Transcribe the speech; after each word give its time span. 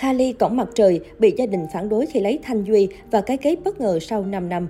Kali 0.00 0.32
cổng 0.32 0.56
mặt 0.56 0.68
trời 0.74 1.00
bị 1.18 1.34
gia 1.36 1.46
đình 1.46 1.66
phản 1.72 1.88
đối 1.88 2.06
khi 2.06 2.20
lấy 2.20 2.38
Thanh 2.42 2.64
Duy 2.64 2.88
và 3.10 3.20
cái 3.20 3.36
kết 3.36 3.56
bất 3.64 3.80
ngờ 3.80 3.98
sau 4.00 4.24
5 4.24 4.48
năm. 4.48 4.68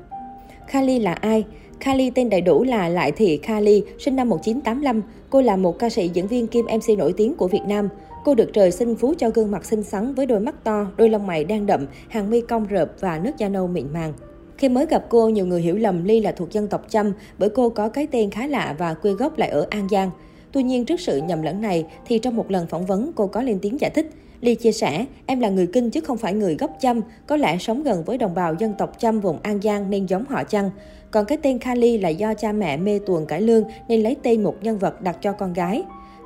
Kali 0.73 0.99
là 0.99 1.13
ai? 1.13 1.45
Kali 1.81 2.11
tên 2.11 2.31
đầy 2.31 2.41
đủ 2.41 2.65
là 2.65 2.89
Lại 2.89 3.13
Thị 3.13 3.37
Kali, 3.37 3.83
sinh 3.99 4.17
năm 4.17 4.29
1985. 4.29 5.03
Cô 5.31 5.43
là 5.43 5.57
một 5.57 5.79
ca 5.79 5.89
sĩ 5.89 6.09
diễn 6.09 6.27
viên 6.27 6.47
kim 6.47 6.65
MC 6.65 6.99
nổi 6.99 7.15
tiếng 7.17 7.35
của 7.35 7.49
Việt 7.49 7.63
Nam. 7.67 7.89
Cô 8.25 8.35
được 8.35 8.51
trời 8.53 8.71
sinh 8.71 8.97
phú 8.97 9.15
cho 9.19 9.31
gương 9.31 9.51
mặt 9.51 9.65
xinh 9.65 9.83
xắn 9.83 10.15
với 10.15 10.27
đôi 10.27 10.41
mắt 10.41 10.65
to, 10.65 10.87
đôi 10.97 11.09
lông 11.09 11.27
mày 11.27 11.45
đang 11.45 11.67
đậm, 11.67 11.87
hàng 12.09 12.31
mi 12.31 12.41
cong 12.41 12.67
rợp 12.67 12.93
và 13.01 13.19
nước 13.19 13.33
da 13.39 13.49
nâu 13.49 13.67
mịn 13.67 13.93
màng. 13.93 14.13
Khi 14.59 14.69
mới 14.69 14.87
gặp 14.87 15.05
cô, 15.09 15.29
nhiều 15.29 15.47
người 15.47 15.63
hiểu 15.63 15.77
lầm 15.77 16.05
Ly 16.05 16.21
là 16.21 16.33
thuộc 16.33 16.53
dân 16.53 16.69
tộc 16.69 16.87
Chăm 16.91 17.13
bởi 17.39 17.49
cô 17.49 17.69
có 17.69 17.89
cái 17.89 18.07
tên 18.07 18.31
khá 18.31 18.47
lạ 18.47 18.75
và 18.79 18.95
quê 18.95 19.13
gốc 19.13 19.39
lại 19.39 19.49
ở 19.49 19.67
An 19.71 19.89
Giang. 19.91 20.11
Tuy 20.53 20.63
nhiên, 20.63 20.85
trước 20.85 21.01
sự 21.01 21.21
nhầm 21.23 21.43
lẫn 21.43 21.61
này, 21.61 21.87
thì 22.07 22.19
trong 22.19 22.37
một 22.37 22.51
lần 22.51 22.67
phỏng 22.67 22.87
vấn, 22.87 23.13
cô 23.15 23.27
có 23.27 23.43
lên 23.43 23.59
tiếng 23.63 23.81
giải 23.81 23.91
thích. 23.91 24.11
Ly 24.41 24.55
chia 24.55 24.73
sẻ, 24.73 25.07
em 25.27 25.41
là 25.41 25.49
người 25.49 25.67
Kinh 25.67 25.91
chứ 25.91 26.01
không 26.01 26.19
phải 26.19 26.35
người 26.35 26.57
gốc 26.57 26.71
Chăm, 26.81 27.01
có 27.27 27.37
lẽ 27.37 27.59
sống 27.59 27.83
gần 27.83 28.05
với 28.05 28.19
đồng 28.19 28.35
bào 28.35 28.55
dân 28.55 28.75
tộc 28.79 28.99
Chăm 28.99 29.21
vùng 29.21 29.39
An 29.43 29.61
Giang 29.63 29.91
nên 29.91 30.07
giống 30.07 30.25
họ 30.25 30.45
Chăng. 30.45 30.71
Còn 31.11 31.25
cái 31.25 31.39
tên 31.43 31.59
Kali 31.59 31.99
là 31.99 32.09
do 32.09 32.35
cha 32.35 32.53
mẹ 32.53 32.77
mê 32.77 32.99
tuồng 33.07 33.27
cải 33.27 33.41
lương 33.41 33.65
nên 33.89 34.03
lấy 34.03 34.17
tên 34.23 34.43
một 34.43 34.55
nhân 34.63 34.79
vật 34.79 35.03
đặt 35.03 35.19
cho 35.23 35.33
con 35.33 35.53
gái. 35.53 35.83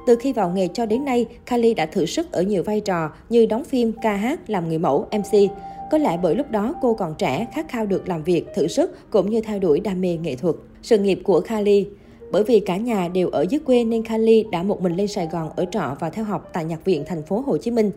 Từ 0.07 0.17
khi 0.17 0.33
vào 0.33 0.51
nghề 0.51 0.69
cho 0.69 0.87
đến 0.87 1.05
nay, 1.05 1.27
Kali 1.47 1.75
đã 1.75 1.87
thử 1.87 2.07
sức 2.07 2.33
ở 2.33 2.43
nhiều 2.43 2.63
vai 2.63 2.81
trò 2.81 3.11
như 3.29 3.47
đóng 3.47 3.65
phim, 3.65 3.93
ca 4.03 4.15
hát, 4.17 4.51
làm 4.51 4.69
người 4.69 4.79
mẫu, 4.79 5.07
MC. 5.13 5.51
Có 5.91 5.99
lẽ 5.99 6.19
bởi 6.23 6.35
lúc 6.35 6.51
đó 6.51 6.75
cô 6.83 6.95
còn 6.95 7.15
trẻ, 7.19 7.47
khát 7.55 7.69
khao 7.69 7.87
được 7.87 8.09
làm 8.09 8.23
việc, 8.23 8.47
thử 8.55 8.69
sức 8.69 9.11
cũng 9.11 9.31
như 9.31 9.41
theo 9.41 9.59
đuổi 9.59 9.81
đam 9.81 10.01
mê 10.01 10.17
nghệ 10.17 10.37
thuật. 10.37 10.55
Sự 10.83 10.99
nghiệp 10.99 11.21
của 11.25 11.41
Kali 11.41 11.87
bởi 12.31 12.45
vì 12.45 12.61
cả 12.61 12.77
nhà 12.77 13.09
đều 13.09 13.29
ở 13.29 13.47
dưới 13.51 13.61
quê 13.61 13.85
nên 13.85 14.03
Kali 14.03 14.45
đã 14.53 14.63
một 14.63 14.83
mình 14.83 14.97
lên 14.97 15.09
Sài 15.09 15.27
Gòn 15.27 15.51
ở 15.57 15.65
trọ 15.71 15.97
và 16.01 16.11
theo 16.11 16.25
học 16.25 16.51
tại 16.53 16.65
nhạc 16.65 16.85
viện 16.85 17.05
thành 17.07 17.23
phố 17.23 17.45
Hồ 17.47 17.57
Chí 17.59 17.71
Minh. 17.71 17.91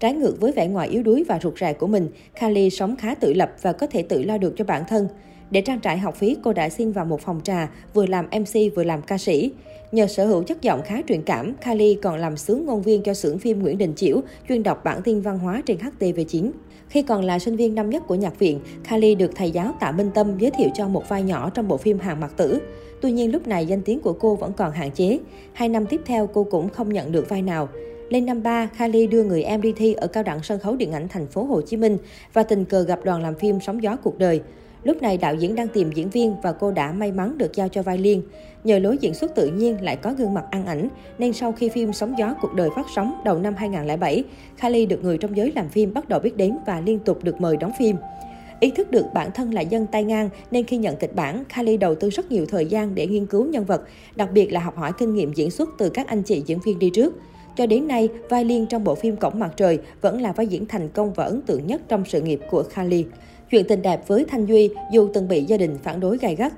Trái 0.00 0.14
ngược 0.14 0.40
với 0.40 0.52
vẻ 0.52 0.68
ngoài 0.68 0.88
yếu 0.88 1.02
đuối 1.02 1.24
và 1.28 1.38
rụt 1.42 1.58
rè 1.58 1.72
của 1.72 1.86
mình, 1.86 2.08
Kali 2.40 2.70
sống 2.70 2.96
khá 2.96 3.14
tự 3.14 3.32
lập 3.32 3.52
và 3.62 3.72
có 3.72 3.86
thể 3.86 4.02
tự 4.02 4.22
lo 4.22 4.38
được 4.38 4.54
cho 4.56 4.64
bản 4.64 4.84
thân. 4.88 5.08
Để 5.50 5.60
trang 5.60 5.80
trải 5.80 5.98
học 5.98 6.16
phí, 6.16 6.36
cô 6.42 6.52
đã 6.52 6.68
xin 6.68 6.92
vào 6.92 7.04
một 7.04 7.20
phòng 7.20 7.40
trà, 7.44 7.70
vừa 7.94 8.06
làm 8.06 8.26
MC 8.26 8.74
vừa 8.76 8.84
làm 8.84 9.02
ca 9.02 9.18
sĩ. 9.18 9.52
Nhờ 9.92 10.06
sở 10.06 10.26
hữu 10.26 10.42
chất 10.42 10.62
giọng 10.62 10.82
khá 10.84 11.02
truyền 11.08 11.22
cảm, 11.22 11.54
Kali 11.54 11.94
còn 12.02 12.18
làm 12.18 12.36
sướng 12.36 12.66
ngôn 12.66 12.82
viên 12.82 13.02
cho 13.02 13.14
xưởng 13.14 13.38
phim 13.38 13.62
Nguyễn 13.62 13.78
Đình 13.78 13.94
Chiểu, 13.96 14.20
chuyên 14.48 14.62
đọc 14.62 14.84
bản 14.84 15.02
tin 15.02 15.20
văn 15.20 15.38
hóa 15.38 15.62
trên 15.66 15.78
HTV9. 15.78 16.50
Khi 16.88 17.02
còn 17.02 17.24
là 17.24 17.38
sinh 17.38 17.56
viên 17.56 17.74
năm 17.74 17.90
nhất 17.90 18.02
của 18.06 18.14
nhạc 18.14 18.38
viện, 18.38 18.60
Kali 18.88 19.14
được 19.14 19.30
thầy 19.34 19.50
giáo 19.50 19.74
Tạ 19.80 19.92
Minh 19.92 20.10
Tâm 20.14 20.38
giới 20.38 20.50
thiệu 20.50 20.68
cho 20.74 20.88
một 20.88 21.08
vai 21.08 21.22
nhỏ 21.22 21.50
trong 21.50 21.68
bộ 21.68 21.76
phim 21.76 21.98
Hàng 21.98 22.20
Mặt 22.20 22.32
Tử. 22.36 22.58
Tuy 23.00 23.12
nhiên 23.12 23.32
lúc 23.32 23.48
này 23.48 23.66
danh 23.66 23.82
tiếng 23.82 24.00
của 24.00 24.12
cô 24.12 24.36
vẫn 24.36 24.52
còn 24.52 24.72
hạn 24.72 24.90
chế. 24.90 25.18
Hai 25.52 25.68
năm 25.68 25.86
tiếp 25.86 26.00
theo 26.06 26.26
cô 26.26 26.44
cũng 26.44 26.68
không 26.68 26.92
nhận 26.92 27.12
được 27.12 27.28
vai 27.28 27.42
nào. 27.42 27.68
Lên 28.08 28.26
năm 28.26 28.42
3, 28.42 28.68
Kali 28.78 29.06
đưa 29.06 29.24
người 29.24 29.42
em 29.42 29.62
đi 29.62 29.72
thi 29.72 29.92
ở 29.92 30.06
cao 30.06 30.22
đẳng 30.22 30.42
sân 30.42 30.58
khấu 30.58 30.76
điện 30.76 30.92
ảnh 30.92 31.08
thành 31.08 31.26
phố 31.26 31.44
Hồ 31.44 31.60
Chí 31.60 31.76
Minh 31.76 31.98
và 32.32 32.42
tình 32.42 32.64
cờ 32.64 32.82
gặp 32.82 33.00
đoàn 33.04 33.22
làm 33.22 33.34
phim 33.34 33.60
Sóng 33.60 33.82
gió 33.82 33.96
cuộc 33.96 34.18
đời. 34.18 34.40
Lúc 34.84 35.02
này 35.02 35.16
đạo 35.16 35.34
diễn 35.34 35.54
đang 35.54 35.68
tìm 35.68 35.92
diễn 35.92 36.10
viên 36.10 36.34
và 36.42 36.52
cô 36.52 36.70
đã 36.70 36.92
may 36.92 37.12
mắn 37.12 37.38
được 37.38 37.56
giao 37.56 37.68
cho 37.68 37.82
vai 37.82 37.98
Liên. 37.98 38.22
Nhờ 38.64 38.78
lối 38.78 38.98
diễn 39.00 39.14
xuất 39.14 39.34
tự 39.34 39.46
nhiên 39.46 39.82
lại 39.82 39.96
có 39.96 40.12
gương 40.12 40.34
mặt 40.34 40.44
ăn 40.50 40.66
ảnh, 40.66 40.88
nên 41.18 41.32
sau 41.32 41.52
khi 41.52 41.68
phim 41.68 41.92
Sóng 41.92 42.14
gió 42.18 42.34
cuộc 42.40 42.54
đời 42.54 42.70
phát 42.76 42.86
sóng 42.94 43.20
đầu 43.24 43.38
năm 43.38 43.54
2007, 43.56 44.24
Kali 44.60 44.86
được 44.86 45.04
người 45.04 45.18
trong 45.18 45.36
giới 45.36 45.52
làm 45.56 45.68
phim 45.68 45.94
bắt 45.94 46.08
đầu 46.08 46.20
biết 46.20 46.36
đến 46.36 46.58
và 46.66 46.80
liên 46.80 46.98
tục 46.98 47.24
được 47.24 47.40
mời 47.40 47.56
đóng 47.56 47.72
phim. 47.78 47.96
Ý 48.60 48.70
thức 48.70 48.90
được 48.90 49.06
bản 49.14 49.30
thân 49.32 49.54
là 49.54 49.60
dân 49.60 49.86
tay 49.86 50.04
ngang 50.04 50.28
nên 50.50 50.64
khi 50.64 50.76
nhận 50.76 50.96
kịch 50.96 51.14
bản, 51.14 51.44
Kali 51.54 51.76
đầu 51.76 51.94
tư 51.94 52.10
rất 52.10 52.32
nhiều 52.32 52.46
thời 52.46 52.66
gian 52.66 52.94
để 52.94 53.06
nghiên 53.06 53.26
cứu 53.26 53.46
nhân 53.46 53.64
vật, 53.64 53.82
đặc 54.16 54.28
biệt 54.32 54.52
là 54.52 54.60
học 54.60 54.76
hỏi 54.76 54.92
kinh 54.98 55.14
nghiệm 55.14 55.32
diễn 55.32 55.50
xuất 55.50 55.68
từ 55.78 55.90
các 55.90 56.06
anh 56.06 56.22
chị 56.22 56.42
diễn 56.46 56.58
viên 56.64 56.78
đi 56.78 56.90
trước. 56.90 57.14
Cho 57.56 57.66
đến 57.66 57.88
nay, 57.88 58.08
vai 58.28 58.44
Liên 58.44 58.66
trong 58.66 58.84
bộ 58.84 58.94
phim 58.94 59.16
Cổng 59.16 59.38
Mặt 59.38 59.52
Trời 59.56 59.78
vẫn 60.00 60.20
là 60.20 60.32
vai 60.32 60.46
diễn 60.46 60.66
thành 60.66 60.88
công 60.88 61.12
và 61.12 61.24
ấn 61.24 61.42
tượng 61.42 61.66
nhất 61.66 61.80
trong 61.88 62.04
sự 62.04 62.20
nghiệp 62.20 62.40
của 62.50 62.62
Kali. 62.74 63.04
Chuyện 63.50 63.64
tình 63.68 63.82
đẹp 63.82 64.00
với 64.06 64.24
Thanh 64.28 64.46
Duy 64.46 64.70
dù 64.92 65.08
từng 65.14 65.28
bị 65.28 65.44
gia 65.44 65.56
đình 65.56 65.76
phản 65.82 66.00
đối 66.00 66.18
gay 66.18 66.34
gắt. 66.34 66.52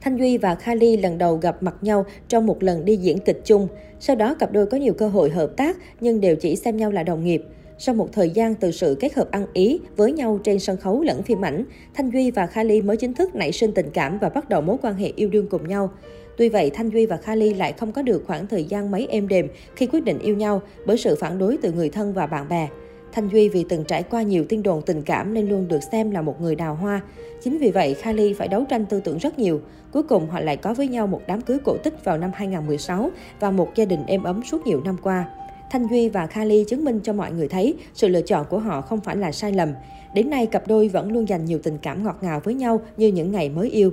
Thanh 0.00 0.18
Duy 0.18 0.38
và 0.38 0.54
Kali 0.54 0.96
lần 0.96 1.18
đầu 1.18 1.36
gặp 1.36 1.62
mặt 1.62 1.74
nhau 1.80 2.04
trong 2.28 2.46
một 2.46 2.62
lần 2.62 2.84
đi 2.84 2.96
diễn 2.96 3.18
kịch 3.18 3.40
chung. 3.44 3.68
Sau 4.00 4.16
đó 4.16 4.34
cặp 4.34 4.52
đôi 4.52 4.66
có 4.66 4.76
nhiều 4.76 4.94
cơ 4.94 5.08
hội 5.08 5.30
hợp 5.30 5.50
tác 5.56 5.76
nhưng 6.00 6.20
đều 6.20 6.36
chỉ 6.36 6.56
xem 6.56 6.76
nhau 6.76 6.90
là 6.90 7.02
đồng 7.02 7.24
nghiệp. 7.24 7.42
Sau 7.78 7.94
một 7.94 8.08
thời 8.12 8.30
gian 8.30 8.54
từ 8.54 8.70
sự 8.70 8.96
kết 9.00 9.14
hợp 9.14 9.30
ăn 9.30 9.46
ý 9.52 9.80
với 9.96 10.12
nhau 10.12 10.40
trên 10.44 10.58
sân 10.58 10.76
khấu 10.76 11.02
lẫn 11.02 11.22
phim 11.22 11.44
ảnh, 11.44 11.64
Thanh 11.94 12.10
Duy 12.10 12.30
và 12.30 12.46
Kali 12.46 12.82
mới 12.82 12.96
chính 12.96 13.14
thức 13.14 13.34
nảy 13.34 13.52
sinh 13.52 13.72
tình 13.74 13.90
cảm 13.94 14.18
và 14.18 14.28
bắt 14.28 14.48
đầu 14.48 14.60
mối 14.60 14.76
quan 14.82 14.94
hệ 14.94 15.12
yêu 15.16 15.28
đương 15.28 15.46
cùng 15.46 15.68
nhau. 15.68 15.90
Tuy 16.36 16.48
vậy, 16.48 16.70
Thanh 16.70 16.90
Duy 16.90 17.06
và 17.06 17.16
Kali 17.16 17.54
lại 17.54 17.72
không 17.72 17.92
có 17.92 18.02
được 18.02 18.24
khoảng 18.26 18.46
thời 18.46 18.64
gian 18.64 18.90
mấy 18.90 19.06
êm 19.10 19.28
đềm 19.28 19.48
khi 19.76 19.86
quyết 19.86 20.04
định 20.04 20.18
yêu 20.18 20.36
nhau 20.36 20.62
bởi 20.86 20.98
sự 20.98 21.16
phản 21.20 21.38
đối 21.38 21.56
từ 21.56 21.72
người 21.72 21.88
thân 21.88 22.12
và 22.12 22.26
bạn 22.26 22.48
bè. 22.48 22.68
Thanh 23.12 23.28
Duy 23.28 23.48
vì 23.48 23.64
từng 23.68 23.84
trải 23.84 24.02
qua 24.02 24.22
nhiều 24.22 24.44
tin 24.48 24.62
đồn 24.62 24.82
tình 24.82 25.02
cảm 25.02 25.34
nên 25.34 25.48
luôn 25.48 25.68
được 25.68 25.82
xem 25.92 26.10
là 26.10 26.22
một 26.22 26.40
người 26.40 26.54
đào 26.54 26.74
hoa. 26.74 27.00
Chính 27.42 27.58
vì 27.58 27.70
vậy, 27.70 27.96
Kali 28.02 28.32
phải 28.32 28.48
đấu 28.48 28.64
tranh 28.68 28.86
tư 28.86 29.00
tưởng 29.00 29.18
rất 29.18 29.38
nhiều. 29.38 29.60
Cuối 29.92 30.02
cùng 30.02 30.30
họ 30.30 30.40
lại 30.40 30.56
có 30.56 30.74
với 30.74 30.88
nhau 30.88 31.06
một 31.06 31.20
đám 31.26 31.40
cưới 31.40 31.58
cổ 31.64 31.76
tích 31.76 32.04
vào 32.04 32.18
năm 32.18 32.30
2016 32.34 33.10
và 33.40 33.50
một 33.50 33.68
gia 33.74 33.84
đình 33.84 34.06
êm 34.06 34.22
ấm 34.22 34.42
suốt 34.44 34.66
nhiều 34.66 34.82
năm 34.84 34.96
qua. 35.02 35.24
Thanh 35.70 35.88
Duy 35.90 36.08
và 36.08 36.26
Kali 36.26 36.64
chứng 36.68 36.84
minh 36.84 37.00
cho 37.02 37.12
mọi 37.12 37.32
người 37.32 37.48
thấy 37.48 37.74
sự 37.94 38.08
lựa 38.08 38.22
chọn 38.22 38.46
của 38.50 38.58
họ 38.58 38.80
không 38.80 39.00
phải 39.00 39.16
là 39.16 39.32
sai 39.32 39.52
lầm. 39.52 39.68
Đến 40.14 40.30
nay, 40.30 40.46
cặp 40.46 40.68
đôi 40.68 40.88
vẫn 40.88 41.12
luôn 41.12 41.28
dành 41.28 41.44
nhiều 41.44 41.58
tình 41.62 41.78
cảm 41.82 42.04
ngọt 42.04 42.18
ngào 42.20 42.40
với 42.44 42.54
nhau 42.54 42.80
như 42.96 43.08
những 43.08 43.32
ngày 43.32 43.48
mới 43.48 43.70
yêu. 43.70 43.92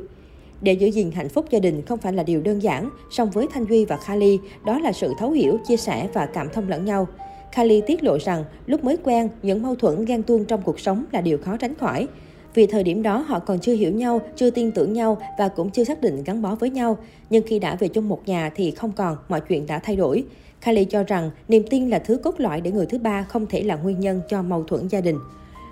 Để 0.62 0.74
giữ 0.74 0.88
gìn 0.88 1.12
hạnh 1.12 1.30
phúc 1.30 1.46
gia 1.50 1.59
đình 1.59 1.81
không 1.81 2.00
phải 2.00 2.13
là 2.13 2.24
điều 2.24 2.41
đơn 2.41 2.63
giản, 2.63 2.90
song 3.12 3.30
với 3.30 3.47
Thanh 3.53 3.66
Duy 3.69 3.86
và 3.86 4.00
Kali, 4.07 4.40
đó 4.66 4.80
là 4.80 4.91
sự 4.91 5.13
thấu 5.19 5.31
hiểu, 5.31 5.57
chia 5.68 5.78
sẻ 5.78 6.07
và 6.13 6.25
cảm 6.25 6.50
thông 6.53 6.69
lẫn 6.69 6.86
nhau. 6.86 7.07
Kali 7.52 7.82
tiết 7.82 8.04
lộ 8.04 8.18
rằng 8.20 8.44
lúc 8.66 8.84
mới 8.84 8.98
quen, 9.04 9.30
những 9.42 9.62
mâu 9.62 9.76
thuẫn 9.76 10.06
ghen 10.06 10.24
tuông 10.24 10.46
trong 10.46 10.62
cuộc 10.62 10.80
sống 10.80 11.06
là 11.12 11.22
điều 11.22 11.38
khó 11.38 11.58
tránh 11.58 11.76
khỏi. 11.76 12.08
Vì 12.54 12.66
thời 12.66 12.84
điểm 12.84 13.02
đó 13.02 13.18
họ 13.28 13.40
còn 13.40 13.60
chưa 13.60 13.74
hiểu 13.74 13.92
nhau, 13.92 14.22
chưa 14.36 14.50
tin 14.50 14.72
tưởng 14.72 14.94
nhau 14.94 15.18
và 15.38 15.48
cũng 15.48 15.70
chưa 15.70 15.84
xác 15.84 16.02
định 16.02 16.24
gắn 16.24 16.42
bó 16.42 16.56
với 16.56 16.70
nhau. 16.70 16.98
Nhưng 17.30 17.44
khi 17.48 17.60
đã 17.60 17.76
về 17.76 17.88
chung 17.88 18.10
một 18.10 18.22
nhà 18.26 18.52
thì 18.56 18.72
không 18.72 18.92
còn, 18.92 19.18
mọi 19.30 19.42
chuyện 19.42 19.68
đã 19.68 19.80
thay 19.80 19.96
đổi. 19.96 20.24
Kylie 20.66 20.86
cho 20.86 21.04
rằng 21.04 21.32
niềm 21.48 21.64
tin 21.70 21.90
là 21.90 22.00
thứ 22.00 22.18
cốt 22.18 22.36
lõi 22.38 22.62
để 22.62 22.72
người 22.72 22.86
thứ 22.86 22.98
ba 22.98 23.24
không 23.24 23.46
thể 23.46 23.64
là 23.64 23.76
nguyên 23.76 24.00
nhân 24.00 24.22
cho 24.30 24.42
mâu 24.42 24.64
thuẫn 24.64 24.88
gia 24.88 25.02
đình. 25.02 25.16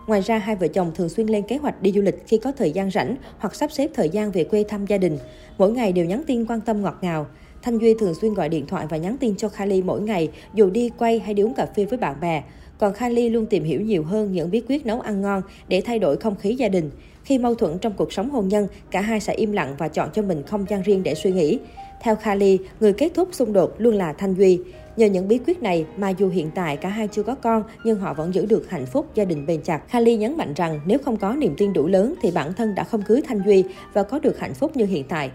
Ngoài 0.07 0.21
ra, 0.21 0.37
hai 0.37 0.55
vợ 0.55 0.67
chồng 0.67 0.91
thường 0.95 1.09
xuyên 1.09 1.27
lên 1.27 1.43
kế 1.47 1.57
hoạch 1.57 1.81
đi 1.81 1.91
du 1.91 2.01
lịch 2.01 2.27
khi 2.27 2.37
có 2.37 2.51
thời 2.51 2.71
gian 2.71 2.91
rảnh 2.91 3.15
hoặc 3.37 3.55
sắp 3.55 3.71
xếp 3.71 3.91
thời 3.93 4.09
gian 4.09 4.31
về 4.31 4.43
quê 4.43 4.63
thăm 4.63 4.85
gia 4.85 4.97
đình. 4.97 5.17
Mỗi 5.57 5.71
ngày 5.71 5.91
đều 5.91 6.05
nhắn 6.05 6.23
tin 6.27 6.45
quan 6.45 6.61
tâm 6.61 6.81
ngọt 6.81 6.97
ngào. 7.01 7.27
Thanh 7.67 7.79
Duy 7.81 7.93
thường 7.93 8.13
xuyên 8.13 8.33
gọi 8.33 8.49
điện 8.49 8.65
thoại 8.67 8.85
và 8.89 8.97
nhắn 8.97 9.17
tin 9.19 9.35
cho 9.35 9.49
Kylie 9.49 9.81
mỗi 9.81 10.01
ngày, 10.01 10.29
dù 10.53 10.69
đi 10.69 10.89
quay 10.97 11.19
hay 11.19 11.33
đi 11.33 11.43
uống 11.43 11.53
cà 11.53 11.65
phê 11.65 11.85
với 11.85 11.97
bạn 11.97 12.19
bè. 12.21 12.43
Còn 12.77 12.93
Kylie 12.93 13.29
luôn 13.29 13.45
tìm 13.45 13.63
hiểu 13.63 13.81
nhiều 13.81 14.03
hơn 14.03 14.31
những 14.31 14.51
bí 14.51 14.61
quyết 14.69 14.85
nấu 14.85 14.99
ăn 14.99 15.21
ngon 15.21 15.41
để 15.67 15.81
thay 15.81 15.99
đổi 15.99 16.17
không 16.17 16.35
khí 16.35 16.55
gia 16.55 16.69
đình. 16.69 16.89
Khi 17.23 17.37
mâu 17.37 17.55
thuẫn 17.55 17.77
trong 17.79 17.93
cuộc 17.93 18.13
sống 18.13 18.29
hôn 18.29 18.47
nhân, 18.47 18.67
cả 18.91 19.01
hai 19.01 19.19
sẽ 19.19 19.33
im 19.33 19.51
lặng 19.51 19.75
và 19.77 19.87
chọn 19.87 20.09
cho 20.13 20.21
mình 20.21 20.43
không 20.43 20.65
gian 20.69 20.81
riêng 20.81 21.03
để 21.03 21.15
suy 21.15 21.31
nghĩ. 21.31 21.59
Theo 22.01 22.15
Kylie, 22.15 22.57
người 22.79 22.93
kết 22.93 23.11
thúc 23.13 23.29
xung 23.31 23.53
đột 23.53 23.75
luôn 23.77 23.93
là 23.93 24.13
Thanh 24.13 24.33
Duy. 24.33 24.59
Nhờ 24.97 25.07
những 25.07 25.27
bí 25.27 25.39
quyết 25.47 25.61
này 25.61 25.85
mà 25.97 26.09
dù 26.09 26.29
hiện 26.29 26.49
tại 26.55 26.77
cả 26.77 26.89
hai 26.89 27.07
chưa 27.07 27.23
có 27.23 27.35
con 27.35 27.63
nhưng 27.83 27.99
họ 27.99 28.13
vẫn 28.13 28.33
giữ 28.33 28.45
được 28.45 28.69
hạnh 28.69 28.85
phúc 28.85 29.05
gia 29.15 29.25
đình 29.25 29.45
bền 29.45 29.61
chặt. 29.61 29.81
Kylie 29.91 30.17
nhấn 30.17 30.37
mạnh 30.37 30.53
rằng 30.55 30.79
nếu 30.85 30.97
không 31.05 31.17
có 31.17 31.33
niềm 31.33 31.55
tin 31.57 31.73
đủ 31.73 31.87
lớn 31.87 32.13
thì 32.21 32.31
bản 32.31 32.53
thân 32.53 32.75
đã 32.75 32.83
không 32.83 33.01
cưới 33.01 33.21
Thanh 33.27 33.41
Duy 33.45 33.63
và 33.93 34.03
có 34.03 34.19
được 34.19 34.39
hạnh 34.39 34.53
phúc 34.53 34.75
như 34.75 34.85
hiện 34.85 35.03
tại. 35.09 35.31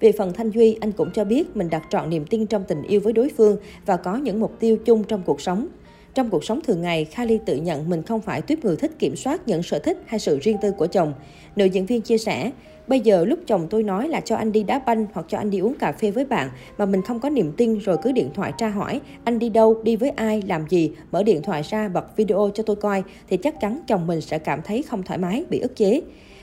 Về 0.00 0.12
phần 0.12 0.32
Thanh 0.32 0.50
Duy, 0.50 0.76
anh 0.80 0.92
cũng 0.92 1.10
cho 1.10 1.24
biết 1.24 1.56
mình 1.56 1.70
đặt 1.70 1.82
trọn 1.90 2.10
niềm 2.10 2.24
tin 2.26 2.46
trong 2.46 2.64
tình 2.68 2.82
yêu 2.82 3.00
với 3.00 3.12
đối 3.12 3.28
phương 3.36 3.56
và 3.86 3.96
có 3.96 4.16
những 4.16 4.40
mục 4.40 4.52
tiêu 4.60 4.76
chung 4.84 5.04
trong 5.04 5.22
cuộc 5.26 5.40
sống. 5.40 5.68
Trong 6.14 6.30
cuộc 6.30 6.44
sống 6.44 6.60
thường 6.60 6.82
ngày, 6.82 7.06
Kylie 7.16 7.38
tự 7.46 7.56
nhận 7.56 7.88
mình 7.88 8.02
không 8.02 8.20
phải 8.20 8.42
tuyếp 8.42 8.64
người 8.64 8.76
thích 8.76 8.92
kiểm 8.98 9.16
soát 9.16 9.48
những 9.48 9.62
sở 9.62 9.78
thích 9.78 9.98
hay 10.06 10.20
sự 10.20 10.38
riêng 10.42 10.56
tư 10.62 10.70
của 10.70 10.86
chồng. 10.86 11.12
Nữ 11.56 11.64
diễn 11.64 11.86
viên 11.86 12.00
chia 12.00 12.18
sẻ, 12.18 12.50
bây 12.86 13.00
giờ 13.00 13.24
lúc 13.24 13.38
chồng 13.46 13.66
tôi 13.70 13.82
nói 13.82 14.08
là 14.08 14.20
cho 14.20 14.36
anh 14.36 14.52
đi 14.52 14.62
đá 14.62 14.78
banh 14.78 15.06
hoặc 15.12 15.26
cho 15.28 15.38
anh 15.38 15.50
đi 15.50 15.58
uống 15.58 15.74
cà 15.74 15.92
phê 15.92 16.10
với 16.10 16.24
bạn 16.24 16.50
mà 16.78 16.86
mình 16.86 17.02
không 17.02 17.20
có 17.20 17.30
niềm 17.30 17.52
tin 17.56 17.78
rồi 17.78 17.96
cứ 18.02 18.12
điện 18.12 18.30
thoại 18.34 18.52
tra 18.58 18.68
hỏi 18.68 19.00
anh 19.24 19.38
đi 19.38 19.48
đâu, 19.48 19.82
đi 19.82 19.96
với 19.96 20.10
ai, 20.10 20.42
làm 20.46 20.68
gì, 20.68 20.92
mở 21.12 21.22
điện 21.22 21.42
thoại 21.42 21.62
ra 21.62 21.88
bật 21.88 22.16
video 22.16 22.50
cho 22.54 22.62
tôi 22.62 22.76
coi 22.76 23.02
thì 23.28 23.36
chắc 23.36 23.60
chắn 23.60 23.80
chồng 23.86 24.06
mình 24.06 24.20
sẽ 24.20 24.38
cảm 24.38 24.60
thấy 24.64 24.82
không 24.82 25.02
thoải 25.02 25.18
mái, 25.18 25.44
bị 25.50 25.58
ức 25.58 25.76
chế. 25.76 26.00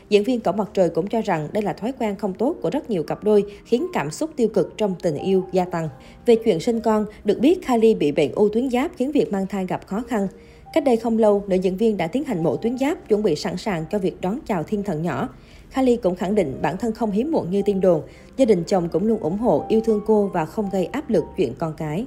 Diễn 0.10 0.24
viên 0.24 0.40
Cổng 0.40 0.58
Mặt 0.58 0.70
Trời 0.74 0.90
cũng 0.90 1.08
cho 1.08 1.22
rằng 1.22 1.48
đây 1.54 1.64
là 1.64 1.74
thói 1.74 1.94
quen 2.00 2.16
không 2.16 2.34
tốt 2.34 2.56
của 2.62 2.70
rất 2.70 2.90
nhiều 2.90 3.04
cặp 3.04 3.24
đôi, 3.24 3.44
khiến 3.66 3.88
cảm 3.94 4.12
xúc 4.12 4.30
tiêu 4.36 4.48
cực 4.48 4.74
trong 4.78 4.96
tình 5.02 5.16
yêu 5.16 5.44
gia 5.52 5.66
tăng. 5.66 5.90
Về 6.26 6.36
chuyện 6.36 6.60
sinh 6.60 6.82
con, 6.82 7.06
được 7.24 7.40
biết 7.40 7.68
Kylie 7.68 7.96
bị 7.96 8.12
bệnh 8.12 8.32
u 8.36 8.50
tuyến 8.50 8.70
giáp 8.70 8.92
khiến 8.98 9.12
việc 9.12 9.32
mang 9.32 9.48
thai 9.48 9.66
gặp 9.66 9.88
khó 9.88 10.04
khăn. 10.08 10.28
Cách 10.74 10.84
đây 10.84 10.98
không 10.98 11.18
lâu, 11.18 11.44
nữ 11.48 11.56
diễn 11.56 11.78
viên 11.78 11.98
đã 11.98 12.08
tiến 12.08 12.24
hành 12.24 12.44
mổ 12.44 12.56
tuyến 12.56 12.78
giáp, 12.78 13.10
chuẩn 13.10 13.24
bị 13.24 13.36
sẵn 13.36 13.58
sàng 13.58 13.86
cho 13.92 14.00
việc 14.00 14.22
đón 14.22 14.40
chào 14.46 14.64
thiên 14.64 14.84
thần 14.84 15.02
nhỏ. 15.02 15.30
Kylie 15.76 15.96
cũng 15.96 16.16
khẳng 16.16 16.36
định 16.36 16.60
bản 16.62 16.78
thân 16.78 16.92
không 16.92 17.12
hiếm 17.12 17.32
muộn 17.32 17.52
như 17.52 17.62
tin 17.62 17.82
đồn. 17.82 18.02
Gia 18.38 18.46
đình 18.46 18.64
chồng 18.64 18.90
cũng 18.90 19.08
luôn 19.08 19.20
ủng 19.20 19.38
hộ, 19.38 19.66
yêu 19.70 19.82
thương 19.82 20.02
cô 20.06 20.28
và 20.34 20.46
không 20.46 20.70
gây 20.72 20.86
áp 20.86 21.10
lực 21.10 21.24
chuyện 21.38 21.54
con 21.58 21.74
cái. 21.78 22.06